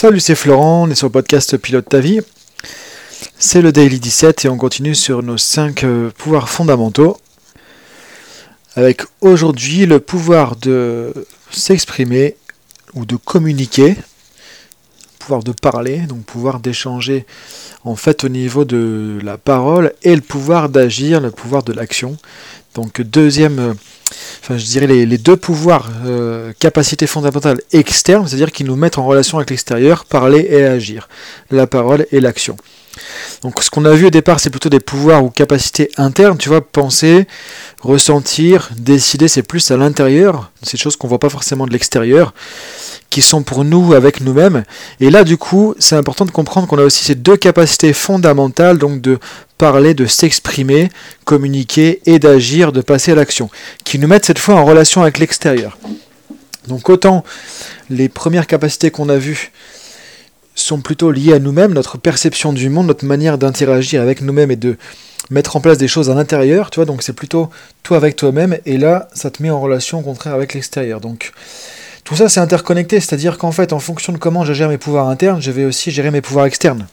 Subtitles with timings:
[0.00, 2.20] Salut, c'est Florent, on est sur le podcast Pilote ta vie.
[3.38, 7.18] C'est le Daily 17 et on continue sur nos 5 euh, pouvoirs fondamentaux.
[8.76, 11.12] Avec aujourd'hui le pouvoir de
[11.50, 12.36] s'exprimer
[12.94, 13.94] ou de communiquer,
[15.18, 17.26] pouvoir de parler, donc pouvoir d'échanger
[17.84, 22.16] en fait au niveau de la parole et le pouvoir d'agir, le pouvoir de l'action.
[22.74, 23.74] Donc deuxième euh,
[24.42, 29.04] enfin je dirais les, deux pouvoirs, euh, capacités fondamentales externes, c'est-à-dire qui nous mettent en
[29.04, 31.08] relation avec l'extérieur, parler et agir,
[31.50, 32.56] la parole et l'action.
[33.42, 36.48] Donc ce qu'on a vu au départ, c'est plutôt des pouvoirs ou capacités internes, tu
[36.48, 37.26] vois, penser,
[37.80, 42.34] ressentir, décider, c'est plus à l'intérieur, c'est des choses qu'on voit pas forcément de l'extérieur,
[43.08, 44.64] qui sont pour nous avec nous-mêmes.
[45.00, 48.78] Et là, du coup, c'est important de comprendre qu'on a aussi ces deux capacités fondamentales,
[48.78, 49.18] donc de
[49.60, 50.88] parler, de s'exprimer,
[51.26, 53.50] communiquer et d'agir, de passer à l'action,
[53.84, 55.76] qui nous mettent cette fois en relation avec l'extérieur.
[56.66, 57.24] Donc autant
[57.90, 59.52] les premières capacités qu'on a vues
[60.54, 64.56] sont plutôt liées à nous-mêmes, notre perception du monde, notre manière d'interagir avec nous-mêmes et
[64.56, 64.78] de
[65.28, 67.50] mettre en place des choses à l'intérieur, tu vois, donc c'est plutôt
[67.82, 71.02] toi avec toi-même, et là, ça te met en relation au contraire avec l'extérieur.
[71.02, 71.32] Donc
[72.04, 75.08] tout ça, c'est interconnecté, c'est-à-dire qu'en fait, en fonction de comment je gère mes pouvoirs
[75.08, 76.86] internes, je vais aussi gérer mes pouvoirs externes.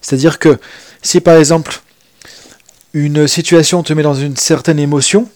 [0.00, 0.58] C'est-à-dire que
[1.06, 1.80] si par exemple
[2.92, 5.28] une situation te met dans une certaine émotion,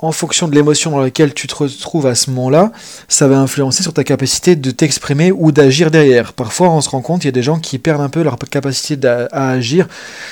[0.00, 2.72] en fonction de l'émotion dans laquelle tu te retrouves à ce moment-là,
[3.06, 6.32] ça va influencer sur ta capacité de t'exprimer ou d'agir derrière.
[6.32, 8.36] Parfois, on se rend compte, il y a des gens qui perdent un peu leur
[8.36, 9.86] capacité à agir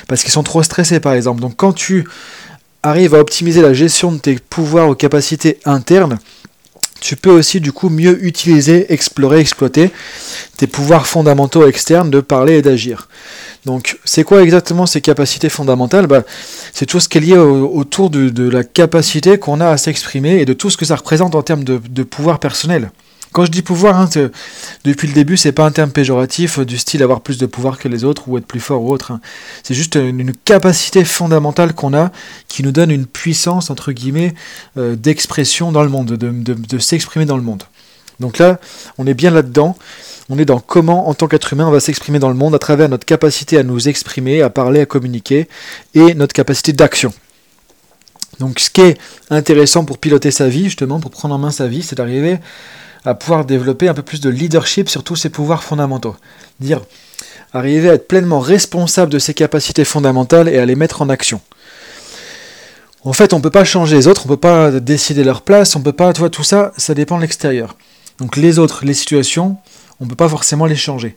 [0.09, 1.41] parce qu'ils sont trop stressés, par exemple.
[1.41, 2.09] Donc, quand tu
[2.83, 6.19] arrives à optimiser la gestion de tes pouvoirs ou capacités internes,
[7.01, 9.91] tu peux aussi du coup mieux utiliser, explorer, exploiter
[10.57, 13.09] tes pouvoirs fondamentaux externes de parler et d'agir.
[13.67, 16.23] Donc c'est quoi exactement ces capacités fondamentales bah,
[16.73, 20.45] C'est tout ce qui est lié autour de, la capacité qu'on a à s'exprimer et
[20.45, 22.91] de tout ce que ça représente en termes de pouvoir personnel.
[23.33, 24.09] Quand je dis pouvoir, hein,
[24.85, 27.87] depuis le début, c'est pas un terme péjoratif du style avoir plus de pouvoir que
[27.87, 29.13] les autres ou être plus fort ou autre.
[29.13, 29.21] Hein.
[29.63, 32.11] C'est juste une, capacité fondamentale qu'on a
[32.49, 34.35] qui nous donne une puissance, entre guillemets,
[34.77, 37.63] euh, d'expression dans le monde, de, s'exprimer dans le monde.
[38.21, 38.61] Donc là,
[38.99, 39.77] on est bien là-dedans.
[40.29, 42.59] On est dans comment, en tant qu'être humain, on va s'exprimer dans le monde à
[42.59, 45.49] travers notre capacité à nous exprimer, à parler, à communiquer
[45.95, 47.13] et notre capacité d'action.
[48.39, 48.99] Donc ce qui est
[49.29, 52.39] intéressant pour piloter sa vie, justement, pour prendre en main sa vie, c'est d'arriver
[53.05, 56.15] à pouvoir développer un peu plus de leadership sur tous ses pouvoirs fondamentaux.
[56.61, 56.83] Dire,
[57.53, 61.41] arriver à être pleinement responsable de ses capacités fondamentales et à les mettre en action.
[63.03, 65.43] En fait, on ne peut pas changer les autres, on ne peut pas décider leur
[65.43, 67.77] place, on ne peut pas, tu vois, tout ça, ça dépend de l'extérieur.
[68.21, 69.57] Donc les autres, les situations,
[69.99, 71.17] on ne peut pas forcément les changer.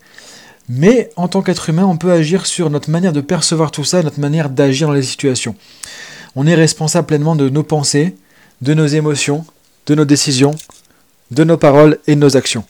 [0.70, 4.02] Mais en tant qu'être humain, on peut agir sur notre manière de percevoir tout ça,
[4.02, 5.56] notre manière d'agir dans les situations.
[6.36, 8.16] On est responsable pleinement de nos pensées,
[8.62, 9.46] de nos émotions,
[9.86, 10.56] de nos décisions,
[11.32, 12.64] de nos paroles et de nos actions.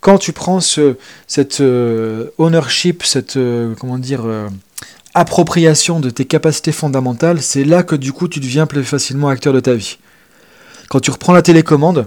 [0.00, 4.48] Quand tu prends ce, cette euh, ownership, cette euh, comment dire, euh,
[5.14, 9.52] appropriation de tes capacités fondamentales, c'est là que du coup tu deviens plus facilement acteur
[9.52, 9.98] de ta vie.
[10.88, 12.06] Quand tu reprends la télécommande,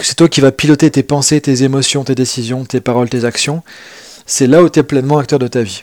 [0.00, 3.62] c'est toi qui vas piloter tes pensées, tes émotions, tes décisions, tes paroles, tes actions,
[4.26, 5.82] c'est là où tu es pleinement acteur de ta vie.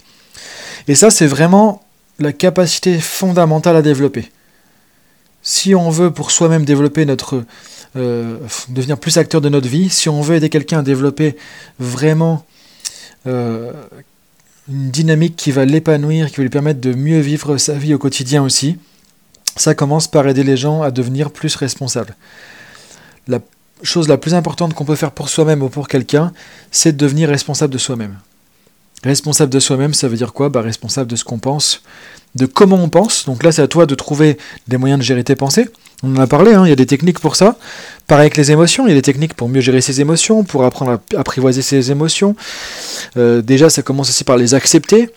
[0.88, 1.84] Et ça, c'est vraiment
[2.20, 4.32] la capacité fondamentale à développer.
[5.42, 7.46] Si on veut pour soi-même développer notre,
[7.96, 8.38] euh,
[8.70, 11.38] devenir plus acteur de notre vie, si on veut aider quelqu'un à développer
[11.80, 12.46] vraiment
[13.28, 13.72] euh,
[14.68, 17.98] une dynamique qui va l'épanouir, qui va lui permettre de mieux vivre sa vie au
[17.98, 18.78] quotidien aussi,
[19.56, 22.16] ça commence par aider les gens à devenir plus responsables.
[23.84, 26.32] Chose la plus importante qu'on peut faire pour soi-même ou pour quelqu'un,
[26.72, 28.18] c'est de devenir responsable de soi-même.
[29.04, 30.50] Responsable de soi-même, ça veut dire quoi?
[30.50, 31.82] Bah, Responsable de ce qu'on pense,
[32.36, 33.26] de comment on pense.
[33.26, 35.70] Donc là, c'est à toi de trouver des moyens de gérer tes pensées.
[36.04, 37.58] On en a parlé, hein, il y a des techniques pour ça.
[38.08, 40.66] Pareil avec les émotions, il y a des techniques pour mieux gérer ses émotions, pour
[40.66, 42.36] apprendre à apprivoiser ses émotions.
[43.18, 45.10] Euh, déjà, ça commence aussi par les accepter,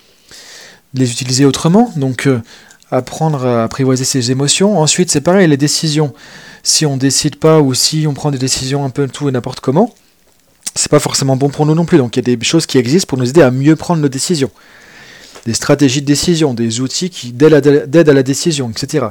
[0.95, 2.41] les utiliser autrement, donc euh,
[2.93, 4.79] apprendre à apprivoiser ses émotions.
[4.79, 6.13] Ensuite, c'est pareil, les décisions.
[6.63, 9.61] Si on décide pas ou si on prend des décisions un peu tout et n'importe
[9.61, 9.93] comment,
[10.75, 11.99] c'est pas forcément bon pour nous non plus.
[11.99, 14.09] Donc il y a des choses qui existent pour nous aider à mieux prendre nos
[14.09, 14.51] décisions
[15.47, 19.07] des stratégies de décision, des outils qui d'aide à la décision, etc.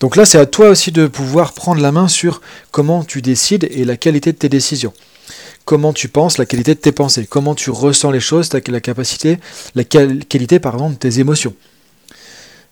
[0.00, 3.66] Donc là, c'est à toi aussi de pouvoir prendre la main sur comment tu décides
[3.70, 4.92] et la qualité de tes décisions.
[5.64, 9.38] Comment tu penses, la qualité de tes pensées, comment tu ressens les choses, la capacité,
[9.74, 11.54] la qualité pardon, de tes émotions.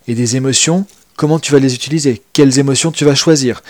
[0.07, 3.61] Et des émotions, comment tu vas les utiliser, quelles émotions tu vas choisir.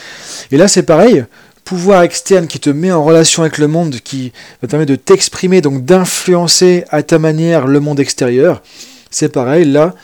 [0.51, 1.25] Et là, c'est pareil,
[1.63, 4.31] pouvoir externe qui te met en relation avec le monde, qui
[4.61, 8.61] te permettre de t'exprimer, donc d'influencer à ta manière le monde extérieur.
[9.09, 9.95] C'est pareil, là,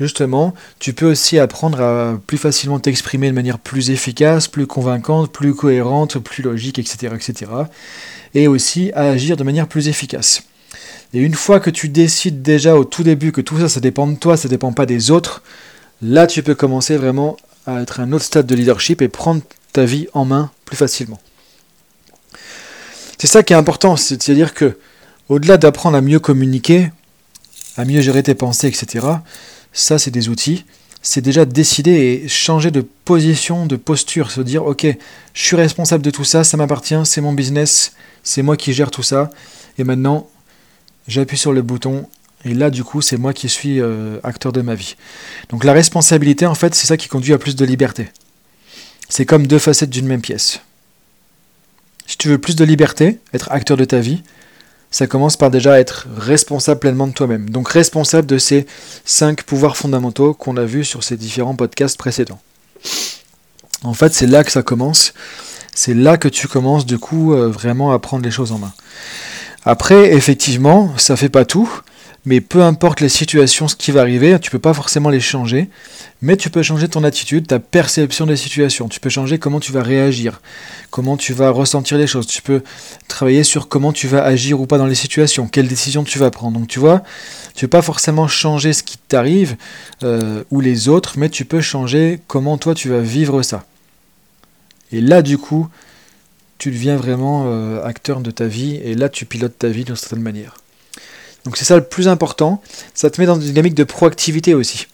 [0.00, 5.32] justement, tu peux aussi apprendre à plus facilement t'exprimer de manière plus efficace, plus convaincante,
[5.32, 7.12] plus cohérente, plus logique, etc.
[7.14, 7.50] etc.
[8.34, 10.42] et aussi à agir de manière plus efficace.
[11.14, 14.06] Et une fois que tu décides déjà au tout début que tout ça, ça dépend
[14.06, 15.42] de toi, ça dépend pas des autres,
[16.02, 17.36] là tu peux commencer vraiment
[17.66, 19.42] à être à un autre stade de leadership et prendre
[19.72, 21.20] ta vie en main plus facilement.
[23.18, 24.78] C'est ça qui est important, c'est-à-dire que
[25.28, 26.90] au-delà d'apprendre à mieux communiquer,
[27.76, 29.06] à mieux gérer tes pensées, etc.,
[29.72, 30.64] ça c'est des outils,
[31.02, 34.86] c'est déjà décider et changer de position, de posture, se dire ok,
[35.34, 37.92] je suis responsable de tout ça, ça m'appartient, c'est mon business,
[38.22, 39.30] c'est moi qui gère tout ça,
[39.78, 40.28] et maintenant
[41.06, 42.08] j'appuie sur le bouton,
[42.44, 44.96] et là du coup c'est moi qui suis euh, acteur de ma vie.
[45.50, 48.08] Donc la responsabilité en fait c'est ça qui conduit à plus de liberté.
[49.08, 50.60] C'est comme deux facettes d'une même pièce.
[52.06, 54.22] Si tu veux plus de liberté, être acteur de ta vie,
[54.90, 57.50] ça commence par déjà être responsable pleinement de toi-même.
[57.50, 58.66] Donc responsable de ces
[59.04, 62.40] cinq pouvoirs fondamentaux qu'on a vus sur ces différents podcasts précédents.
[63.84, 65.12] En fait, c'est là que ça commence.
[65.74, 68.72] C'est là que tu commences du coup euh, vraiment à prendre les choses en main.
[69.64, 71.70] Après, effectivement, ça fait pas tout,
[72.28, 75.70] mais peu importe les situations, ce qui va arriver, tu peux pas forcément les changer,
[76.20, 79.72] mais tu peux changer ton attitude, ta perception des situations, tu peux changer comment tu
[79.72, 80.42] vas réagir,
[80.90, 82.62] comment tu vas ressentir les choses, tu peux
[83.08, 86.30] travailler sur comment tu vas agir ou pas dans les situations, quelles décisions tu vas
[86.30, 86.58] prendre.
[86.58, 87.02] Donc tu vois,
[87.54, 89.56] tu peux pas forcément changer ce qui t'arrive
[90.02, 93.64] euh, ou les autres, mais tu peux changer comment toi tu vas vivre ça.
[94.92, 95.66] Et là du coup,
[96.58, 99.96] tu deviens vraiment euh, acteur de ta vie et là tu pilotes ta vie d'une
[99.96, 100.56] certaine manière.
[101.44, 102.62] Donc c'est ça le plus important,
[102.94, 104.86] ça te met dans une dynamique de proactivité aussi.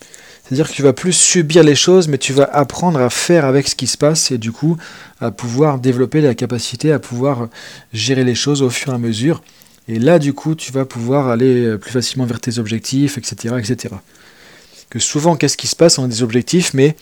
[0.45, 3.67] C'est-à-dire que tu vas plus subir les choses, mais tu vas apprendre à faire avec
[3.67, 4.77] ce qui se passe et du coup
[5.21, 7.49] à pouvoir développer la capacité à pouvoir
[7.95, 9.43] gérer les choses au fur et à mesure.
[9.89, 13.57] Et là, du coup, tu vas pouvoir aller euh, plus facilement vers tes objectifs, etc.
[13.59, 13.95] etc.
[14.89, 15.99] Que souvent, qu'est-ce qui se passe?
[15.99, 16.97] On a des objectifs, mais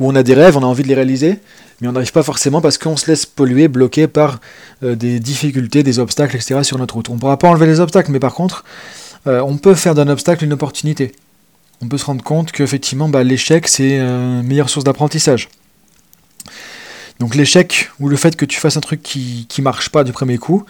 [0.00, 1.38] où on a des rêves, on a envie de les réaliser,
[1.80, 4.40] mais on n'arrive pas forcément parce qu'on se laisse polluer, bloqué par
[4.82, 6.62] euh, des difficultés, des obstacles, etc.
[6.62, 7.08] sur notre route.
[7.08, 8.64] On ne pourra pas enlever les obstacles, mais par contre,
[9.26, 11.12] euh, on peut faire d'un obstacle une opportunité
[11.80, 15.48] on peut se rendre compte qu'effectivement, bah, l'échec, c'est une meilleure source d'apprentissage.
[17.20, 20.12] Donc l'échec, ou le fait que tu fasses un truc qui ne marche pas du
[20.12, 20.64] premier coup,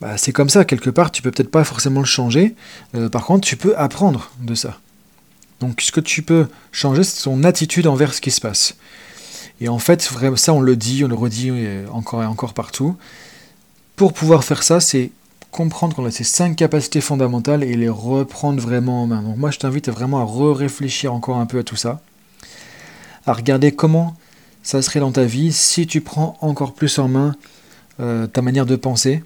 [0.00, 2.54] bah, c'est comme ça, quelque part, tu peux peut-être pas forcément le changer.
[2.94, 4.78] Euh, par contre, tu peux apprendre de ça.
[5.60, 8.76] Donc ce que tu peux changer, c'est ton attitude envers ce qui se passe.
[9.60, 11.52] Et en fait, ça on le dit, on le redit
[11.90, 12.96] encore et encore partout.
[13.96, 15.10] Pour pouvoir faire ça, c'est
[15.50, 19.22] comprendre qu'on a ces cinq capacités fondamentales et les reprendre vraiment en main.
[19.22, 22.02] Donc moi je t'invite vraiment à re-réfléchir encore un peu à tout ça,
[23.24, 24.16] à regarder comment
[24.62, 27.34] ça serait dans ta vie si tu prends encore plus en main
[28.00, 29.24] euh, ta manière de penser,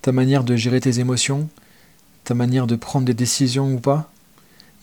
[0.00, 1.48] ta manière de gérer tes émotions,
[2.24, 4.10] ta manière de prendre des décisions ou pas,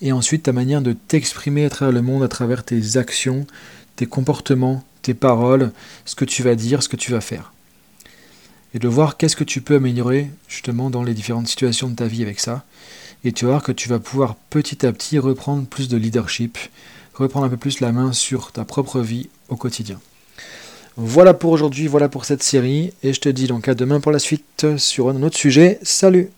[0.02, 3.48] et ensuite ta manière de t'exprimer à travers le monde, à travers tes actions,
[3.98, 5.74] tes comportements, tes paroles,
[6.06, 7.52] ce que tu vas dire, ce que tu vas faire
[8.74, 12.06] et de voir qu'est-ce que tu peux améliorer justement dans les différentes situations de ta
[12.06, 12.64] vie avec ça.
[13.24, 16.58] Et tu vas voir que tu vas pouvoir petit à petit reprendre plus de leadership,
[17.16, 20.00] reprendre un peu plus la main sur ta propre vie au quotidien.
[20.96, 24.12] Voilà pour aujourd'hui, voilà pour cette série, et je te dis donc à demain pour
[24.12, 25.80] la suite sur un autre sujet.
[25.84, 26.30] Salut